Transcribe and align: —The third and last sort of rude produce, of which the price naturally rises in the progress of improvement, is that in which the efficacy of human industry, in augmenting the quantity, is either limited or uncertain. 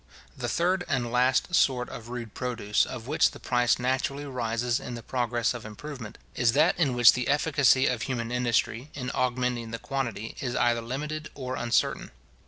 —The 0.35 0.49
third 0.49 0.83
and 0.89 1.11
last 1.11 1.53
sort 1.53 1.87
of 1.89 2.09
rude 2.09 2.33
produce, 2.33 2.87
of 2.87 3.05
which 3.05 3.29
the 3.29 3.39
price 3.39 3.77
naturally 3.77 4.25
rises 4.25 4.79
in 4.79 4.95
the 4.95 5.03
progress 5.03 5.53
of 5.53 5.63
improvement, 5.63 6.17
is 6.33 6.53
that 6.53 6.75
in 6.79 6.95
which 6.95 7.13
the 7.13 7.27
efficacy 7.27 7.85
of 7.85 8.01
human 8.01 8.31
industry, 8.31 8.89
in 8.95 9.11
augmenting 9.13 9.69
the 9.69 9.77
quantity, 9.77 10.35
is 10.39 10.55
either 10.55 10.81
limited 10.81 11.29
or 11.35 11.55
uncertain. 11.55 12.09